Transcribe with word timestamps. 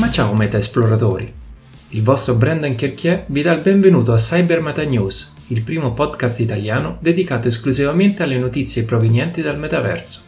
Ma 0.00 0.10
ciao 0.10 0.32
meta 0.32 0.56
esploratori! 0.56 1.30
Il 1.90 2.02
vostro 2.02 2.34
Brendan 2.34 2.74
Cherchier 2.74 3.26
vi 3.26 3.42
dà 3.42 3.52
il 3.52 3.60
benvenuto 3.60 4.14
a 4.14 4.16
Cyber 4.16 4.62
Meta 4.62 4.82
News, 4.82 5.36
il 5.48 5.60
primo 5.60 5.92
podcast 5.92 6.40
italiano 6.40 6.96
dedicato 7.02 7.48
esclusivamente 7.48 8.22
alle 8.22 8.38
notizie 8.38 8.84
provenienti 8.84 9.42
dal 9.42 9.58
metaverso. 9.58 10.22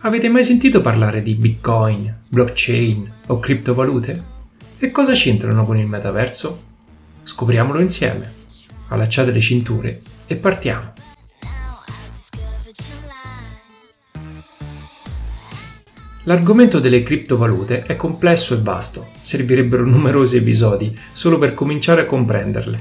Avete 0.00 0.28
mai 0.28 0.42
sentito 0.42 0.80
parlare 0.80 1.22
di 1.22 1.36
Bitcoin, 1.36 2.22
blockchain 2.28 3.12
o 3.28 3.38
criptovalute? 3.38 4.24
E 4.76 4.90
cosa 4.90 5.12
c'entrano 5.12 5.64
con 5.64 5.78
il 5.78 5.86
metaverso? 5.86 6.62
Scopriamolo 7.22 7.80
insieme. 7.80 8.28
Allacciate 8.88 9.30
le 9.30 9.40
cinture 9.40 10.00
e 10.26 10.34
partiamo. 10.34 10.94
L'argomento 16.28 16.78
delle 16.78 17.02
criptovalute 17.02 17.84
è 17.86 17.96
complesso 17.96 18.52
e 18.52 18.58
vasto, 18.60 19.12
servirebbero 19.18 19.86
numerosi 19.86 20.36
episodi 20.36 20.94
solo 21.10 21.38
per 21.38 21.54
cominciare 21.54 22.02
a 22.02 22.04
comprenderle. 22.04 22.78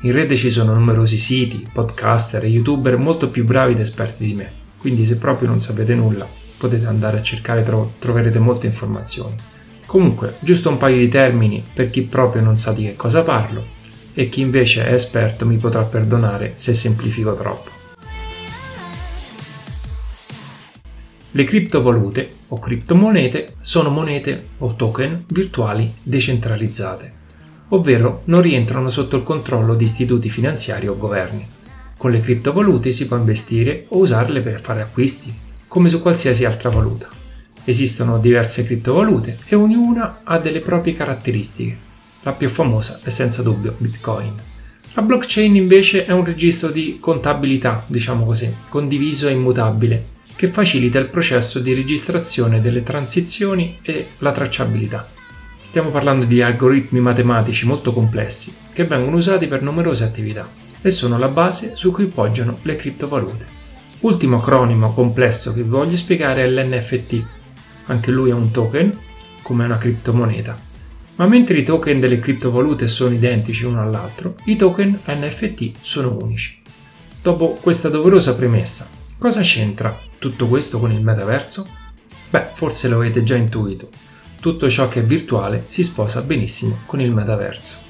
In 0.00 0.12
rete 0.12 0.36
ci 0.36 0.48
sono 0.48 0.72
numerosi 0.72 1.18
siti, 1.18 1.68
podcaster 1.70 2.44
e 2.44 2.48
youtuber 2.48 2.96
molto 2.96 3.28
più 3.28 3.44
bravi 3.44 3.74
ed 3.74 3.80
esperti 3.80 4.24
di 4.24 4.32
me, 4.32 4.50
quindi 4.78 5.04
se 5.04 5.18
proprio 5.18 5.48
non 5.48 5.60
sapete 5.60 5.94
nulla 5.94 6.26
potete 6.56 6.86
andare 6.86 7.18
a 7.18 7.22
cercare 7.22 7.60
e 7.60 7.64
troverete 7.98 8.38
molte 8.38 8.64
informazioni. 8.64 9.34
Comunque, 9.84 10.36
giusto 10.38 10.70
un 10.70 10.78
paio 10.78 10.96
di 10.96 11.08
termini 11.08 11.62
per 11.70 11.90
chi 11.90 12.00
proprio 12.00 12.40
non 12.40 12.56
sa 12.56 12.72
di 12.72 12.84
che 12.84 12.96
cosa 12.96 13.22
parlo 13.22 13.66
e 14.14 14.30
chi 14.30 14.40
invece 14.40 14.86
è 14.86 14.94
esperto 14.94 15.44
mi 15.44 15.58
potrà 15.58 15.82
perdonare 15.82 16.52
se 16.54 16.72
semplifico 16.72 17.34
troppo. 17.34 17.77
Le 21.38 21.44
criptovalute 21.44 22.32
o 22.48 22.58
criptomonete 22.58 23.52
sono 23.60 23.90
monete 23.90 24.48
o 24.58 24.74
token 24.74 25.22
virtuali 25.28 25.88
decentralizzate, 26.02 27.12
ovvero 27.68 28.22
non 28.24 28.42
rientrano 28.42 28.90
sotto 28.90 29.14
il 29.14 29.22
controllo 29.22 29.76
di 29.76 29.84
istituti 29.84 30.30
finanziari 30.30 30.88
o 30.88 30.98
governi. 30.98 31.46
Con 31.96 32.10
le 32.10 32.20
criptovalute 32.20 32.90
si 32.90 33.06
può 33.06 33.16
investire 33.16 33.84
o 33.90 33.98
usarle 33.98 34.40
per 34.40 34.60
fare 34.60 34.80
acquisti, 34.80 35.32
come 35.68 35.88
su 35.88 36.02
qualsiasi 36.02 36.44
altra 36.44 36.70
valuta. 36.70 37.08
Esistono 37.62 38.18
diverse 38.18 38.64
criptovalute 38.64 39.38
e 39.46 39.54
ognuna 39.54 40.22
ha 40.24 40.38
delle 40.40 40.58
proprie 40.58 40.94
caratteristiche. 40.94 41.78
La 42.22 42.32
più 42.32 42.48
famosa 42.48 42.98
è 43.04 43.10
senza 43.10 43.42
dubbio 43.42 43.76
Bitcoin. 43.78 44.34
La 44.94 45.02
blockchain 45.02 45.54
invece 45.54 46.04
è 46.04 46.10
un 46.10 46.24
registro 46.24 46.70
di 46.70 46.96
contabilità, 46.98 47.84
diciamo 47.86 48.24
così, 48.24 48.52
condiviso 48.68 49.28
e 49.28 49.32
immutabile, 49.34 50.16
che 50.38 50.46
facilita 50.46 51.00
il 51.00 51.08
processo 51.08 51.58
di 51.58 51.74
registrazione 51.74 52.60
delle 52.60 52.84
transizioni 52.84 53.78
e 53.82 54.10
la 54.18 54.30
tracciabilità. 54.30 55.10
Stiamo 55.60 55.90
parlando 55.90 56.26
di 56.26 56.40
algoritmi 56.40 57.00
matematici 57.00 57.66
molto 57.66 57.92
complessi 57.92 58.54
che 58.72 58.84
vengono 58.84 59.16
usati 59.16 59.48
per 59.48 59.62
numerose 59.62 60.04
attività 60.04 60.48
e 60.80 60.92
sono 60.92 61.18
la 61.18 61.26
base 61.26 61.74
su 61.74 61.90
cui 61.90 62.06
poggiano 62.06 62.56
le 62.62 62.76
criptovalute. 62.76 63.46
Ultimo 63.98 64.36
acronimo 64.36 64.94
complesso 64.94 65.52
che 65.52 65.64
vi 65.64 65.68
voglio 65.70 65.96
spiegare 65.96 66.44
è 66.44 66.48
l'NFT. 66.48 67.24
Anche 67.86 68.12
lui 68.12 68.30
è 68.30 68.34
un 68.34 68.52
token, 68.52 68.96
come 69.42 69.64
una 69.64 69.76
criptomoneta. 69.76 70.56
Ma 71.16 71.26
mentre 71.26 71.58
i 71.58 71.64
token 71.64 71.98
delle 71.98 72.20
criptovalute 72.20 72.86
sono 72.86 73.12
identici 73.12 73.64
uno 73.64 73.82
all'altro, 73.82 74.36
i 74.44 74.54
token 74.54 75.00
NFT 75.04 75.72
sono 75.80 76.16
unici. 76.22 76.62
Dopo 77.20 77.58
questa 77.60 77.88
doverosa 77.88 78.36
premessa, 78.36 78.88
cosa 79.18 79.40
c'entra 79.40 79.98
tutto 80.18 80.46
questo 80.46 80.78
con 80.78 80.92
il 80.92 81.02
metaverso? 81.02 81.68
Beh, 82.30 82.50
forse 82.54 82.88
lo 82.88 82.96
avete 82.96 83.22
già 83.22 83.34
intuito. 83.34 83.90
Tutto 84.40 84.70
ciò 84.70 84.88
che 84.88 85.00
è 85.00 85.04
virtuale 85.04 85.64
si 85.66 85.82
sposa 85.82 86.22
benissimo 86.22 86.78
con 86.86 87.00
il 87.00 87.12
metaverso. 87.12 87.86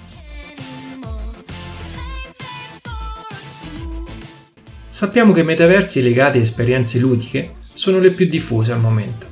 Sappiamo 4.89 5.33
che 5.33 5.43
metaversi 5.43 6.03
legati 6.03 6.39
a 6.39 6.41
esperienze 6.41 6.99
ludiche 6.99 7.57
sono 7.61 7.99
le 7.99 8.11
più 8.11 8.27
diffuse 8.27 8.73
al 8.73 8.81
momento. 8.81 9.27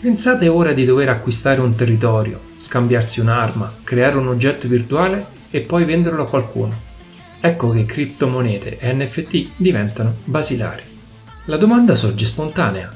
Pensate 0.00 0.48
ora 0.48 0.72
di 0.72 0.84
dover 0.84 1.10
acquistare 1.10 1.60
un 1.60 1.76
territorio, 1.76 2.40
scambiarsi 2.56 3.20
un'arma, 3.20 3.80
creare 3.84 4.16
un 4.16 4.26
oggetto 4.26 4.66
virtuale 4.66 5.26
e 5.50 5.60
poi 5.60 5.84
venderlo 5.84 6.22
a 6.22 6.28
qualcuno. 6.28 6.90
Ecco 7.40 7.70
che 7.70 7.84
criptomonete 7.84 8.78
e 8.78 8.92
NFT 8.92 9.50
diventano 9.56 10.16
basilari. 10.24 10.91
La 11.46 11.56
domanda 11.56 11.96
sorge 11.96 12.24
spontanea. 12.24 12.88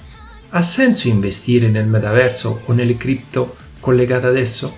Ha 0.51 0.63
senso 0.63 1.09
investire 1.09 1.67
nel 1.67 1.89
metaverso 1.89 2.63
o 2.67 2.73
nelle 2.73 2.97
cripto 2.97 3.57
collegate 3.81 4.27
ad 4.27 4.37
esso? 4.37 4.77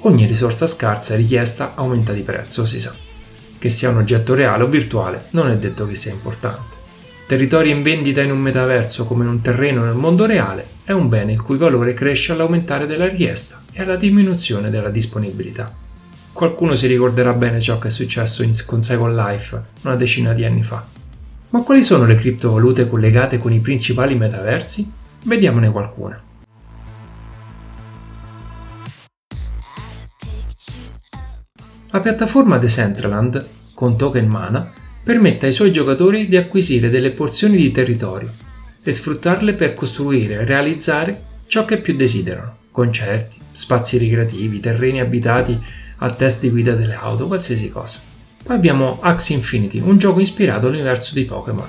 Ogni 0.00 0.26
risorsa 0.26 0.66
scarsa 0.66 1.12
e 1.12 1.18
richiesta 1.18 1.74
aumenta 1.74 2.14
di 2.14 2.22
prezzo, 2.22 2.64
si 2.64 2.80
sa. 2.80 2.94
Che 3.58 3.68
sia 3.68 3.90
un 3.90 3.98
oggetto 3.98 4.32
reale 4.32 4.62
o 4.62 4.68
virtuale 4.68 5.26
non 5.32 5.50
è 5.50 5.58
detto 5.58 5.84
che 5.84 5.94
sia 5.94 6.12
importante. 6.12 6.76
Territori 7.26 7.68
in 7.68 7.82
vendita 7.82 8.22
in 8.22 8.30
un 8.30 8.40
metaverso 8.40 9.04
come 9.04 9.24
in 9.24 9.30
un 9.30 9.42
terreno 9.42 9.84
nel 9.84 9.94
mondo 9.94 10.24
reale 10.24 10.66
è 10.84 10.92
un 10.92 11.10
bene 11.10 11.32
il 11.32 11.42
cui 11.42 11.58
valore 11.58 11.92
cresce 11.92 12.32
all'aumentare 12.32 12.86
della 12.86 13.08
richiesta 13.08 13.62
e 13.72 13.82
alla 13.82 13.96
diminuzione 13.96 14.70
della 14.70 14.90
disponibilità. 14.90 15.83
Qualcuno 16.34 16.74
si 16.74 16.88
ricorderà 16.88 17.32
bene 17.32 17.60
ciò 17.60 17.78
che 17.78 17.86
è 17.86 17.90
successo 17.92 18.42
in, 18.42 18.50
con 18.66 18.82
Second 18.82 19.14
Life 19.14 19.62
una 19.82 19.94
decina 19.94 20.32
di 20.32 20.44
anni 20.44 20.64
fa. 20.64 20.84
Ma 21.50 21.62
quali 21.62 21.80
sono 21.80 22.06
le 22.06 22.16
criptovalute 22.16 22.88
collegate 22.88 23.38
con 23.38 23.52
i 23.52 23.60
principali 23.60 24.16
metaversi? 24.16 24.90
Vediamone 25.22 25.70
qualcuna. 25.70 26.20
La 31.90 32.00
piattaforma 32.00 32.58
Decentraland, 32.58 33.46
con 33.72 33.96
token 33.96 34.26
Mana, 34.26 34.72
permette 35.04 35.46
ai 35.46 35.52
suoi 35.52 35.70
giocatori 35.70 36.26
di 36.26 36.36
acquisire 36.36 36.90
delle 36.90 37.10
porzioni 37.10 37.58
di 37.58 37.70
territorio 37.70 38.32
e 38.82 38.90
sfruttarle 38.90 39.54
per 39.54 39.72
costruire 39.72 40.34
e 40.34 40.44
realizzare 40.44 41.22
ciò 41.46 41.64
che 41.64 41.76
più 41.76 41.94
desiderano, 41.94 42.56
concerti, 42.72 43.38
spazi 43.52 43.98
ricreativi, 43.98 44.58
terreni 44.58 44.98
abitati 44.98 45.82
al 45.98 46.16
test 46.16 46.40
di 46.40 46.50
guida 46.50 46.74
delle 46.74 46.94
auto, 46.94 47.26
qualsiasi 47.26 47.68
cosa. 47.68 47.98
Poi 48.42 48.56
abbiamo 48.56 48.98
Axie 49.00 49.36
Infinity, 49.36 49.80
un 49.80 49.96
gioco 49.96 50.20
ispirato 50.20 50.66
all'universo 50.66 51.14
dei 51.14 51.24
Pokémon. 51.24 51.68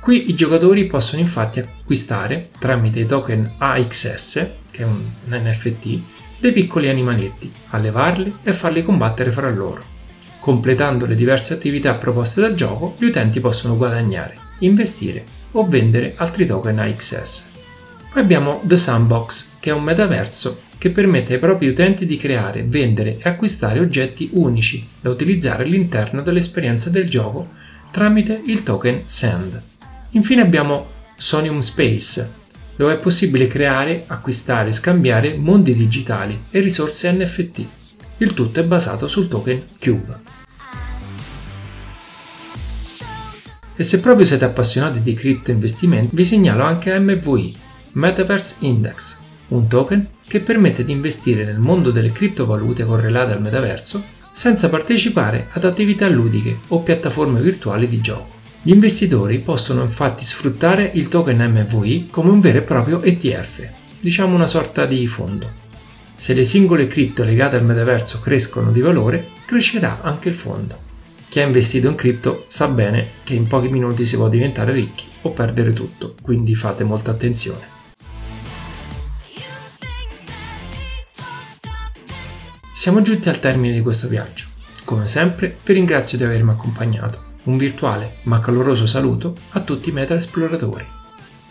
Qui 0.00 0.30
i 0.30 0.34
giocatori 0.34 0.86
possono 0.86 1.20
infatti 1.20 1.60
acquistare, 1.60 2.50
tramite 2.58 3.00
i 3.00 3.06
token 3.06 3.54
AXS, 3.58 4.46
che 4.70 4.82
è 4.82 4.84
un 4.84 5.00
NFT, 5.28 6.00
dei 6.38 6.52
piccoli 6.52 6.88
animaletti, 6.88 7.52
allevarli 7.70 8.38
e 8.42 8.52
farli 8.52 8.82
combattere 8.82 9.30
fra 9.30 9.48
loro. 9.50 9.82
Completando 10.40 11.06
le 11.06 11.14
diverse 11.14 11.54
attività 11.54 11.94
proposte 11.94 12.40
dal 12.40 12.54
gioco, 12.54 12.96
gli 12.98 13.04
utenti 13.04 13.38
possono 13.38 13.76
guadagnare, 13.76 14.36
investire 14.58 15.24
o 15.52 15.68
vendere 15.68 16.14
altri 16.16 16.46
token 16.46 16.80
AXS. 16.80 17.46
Poi 18.12 18.22
abbiamo 18.22 18.60
The 18.64 18.76
Sandbox, 18.76 19.50
che 19.60 19.70
è 19.70 19.72
un 19.72 19.84
metaverso 19.84 20.62
che 20.82 20.90
permette 20.90 21.34
ai 21.34 21.38
propri 21.38 21.68
utenti 21.68 22.06
di 22.06 22.16
creare, 22.16 22.64
vendere 22.64 23.16
e 23.16 23.28
acquistare 23.28 23.78
oggetti 23.78 24.30
unici 24.32 24.84
da 25.00 25.10
utilizzare 25.10 25.62
all'interno 25.62 26.22
dell'esperienza 26.22 26.90
del 26.90 27.08
gioco 27.08 27.50
tramite 27.92 28.42
il 28.46 28.64
token 28.64 29.02
Sand. 29.04 29.62
Infine 30.10 30.42
abbiamo 30.42 30.88
Sonium 31.14 31.60
Space, 31.60 32.32
dove 32.74 32.94
è 32.94 32.96
possibile 32.96 33.46
creare, 33.46 34.02
acquistare 34.08 34.70
e 34.70 34.72
scambiare 34.72 35.36
mondi 35.36 35.72
digitali 35.72 36.46
e 36.50 36.58
risorse 36.58 37.12
NFT. 37.12 37.66
Il 38.16 38.34
tutto 38.34 38.58
è 38.58 38.64
basato 38.64 39.06
sul 39.06 39.28
token 39.28 39.62
Cube. 39.78 40.20
E 43.76 43.82
se 43.84 44.00
proprio 44.00 44.26
siete 44.26 44.44
appassionati 44.44 45.00
di 45.00 45.14
cripto 45.14 45.52
investimenti, 45.52 46.16
vi 46.16 46.24
segnalo 46.24 46.64
anche 46.64 46.98
MVI, 46.98 47.56
Metaverse 47.92 48.56
Index, 48.66 49.18
un 49.50 49.68
token 49.68 50.08
che 50.32 50.40
permette 50.40 50.82
di 50.82 50.92
investire 50.92 51.44
nel 51.44 51.58
mondo 51.58 51.90
delle 51.90 52.10
criptovalute 52.10 52.86
correlate 52.86 53.32
al 53.34 53.42
metaverso 53.42 54.02
senza 54.32 54.70
partecipare 54.70 55.48
ad 55.50 55.64
attività 55.64 56.08
ludiche 56.08 56.60
o 56.68 56.80
piattaforme 56.80 57.38
virtuali 57.42 57.86
di 57.86 58.00
gioco. 58.00 58.40
Gli 58.62 58.70
investitori 58.70 59.40
possono 59.40 59.82
infatti 59.82 60.24
sfruttare 60.24 60.90
il 60.94 61.08
token 61.08 61.36
MVI 61.36 62.08
come 62.10 62.30
un 62.30 62.40
vero 62.40 62.56
e 62.56 62.62
proprio 62.62 63.02
ETF, 63.02 63.68
diciamo 64.00 64.34
una 64.34 64.46
sorta 64.46 64.86
di 64.86 65.06
fondo. 65.06 65.50
Se 66.16 66.32
le 66.32 66.44
singole 66.44 66.86
cripto 66.86 67.24
legate 67.24 67.56
al 67.56 67.66
metaverso 67.66 68.18
crescono 68.18 68.72
di 68.72 68.80
valore, 68.80 69.32
crescerà 69.44 70.00
anche 70.00 70.30
il 70.30 70.34
fondo. 70.34 70.78
Chi 71.28 71.40
ha 71.40 71.44
investito 71.44 71.90
in 71.90 71.94
cripto 71.94 72.44
sa 72.46 72.68
bene 72.68 73.06
che 73.22 73.34
in 73.34 73.46
pochi 73.46 73.68
minuti 73.68 74.06
si 74.06 74.16
può 74.16 74.30
diventare 74.30 74.72
ricchi 74.72 75.04
o 75.20 75.30
perdere 75.32 75.74
tutto, 75.74 76.14
quindi 76.22 76.54
fate 76.54 76.84
molta 76.84 77.10
attenzione. 77.10 77.80
Siamo 82.74 83.02
giunti 83.02 83.28
al 83.28 83.38
termine 83.38 83.74
di 83.74 83.82
questo 83.82 84.08
viaggio. 84.08 84.46
Come 84.84 85.06
sempre 85.06 85.58
vi 85.62 85.74
ringrazio 85.74 86.16
di 86.16 86.24
avermi 86.24 86.52
accompagnato. 86.52 87.30
Un 87.44 87.58
virtuale 87.58 88.16
ma 88.22 88.40
caloroso 88.40 88.86
saluto 88.86 89.34
a 89.50 89.60
tutti 89.60 89.90
i 89.90 89.92
meta 89.92 90.14
esploratori. 90.14 90.86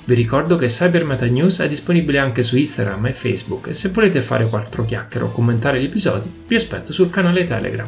Vi 0.04 0.16
ricordo 0.16 0.56
che 0.56 0.66
Cyber 0.66 1.06
News 1.30 1.60
è 1.60 1.68
disponibile 1.68 2.18
anche 2.18 2.42
su 2.42 2.58
Instagram 2.58 3.06
e 3.06 3.14
Facebook 3.14 3.68
e 3.68 3.76
se 3.76 3.90
volete 3.90 4.20
fare 4.20 4.50
quattro 4.50 4.84
chiacchiere 4.84 5.26
o 5.26 5.32
commentare 5.32 5.80
gli 5.80 5.86
episodi 5.86 6.44
vi 6.48 6.56
aspetto 6.56 6.92
sul 6.92 7.12
canale 7.12 7.46
Telegram. 7.46 7.88